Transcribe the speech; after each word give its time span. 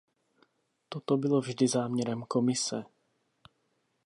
Toto 0.89 1.17
bylo 1.17 1.41
vždy 1.41 1.67
záměrem 1.67 2.21
Komise. 2.23 2.83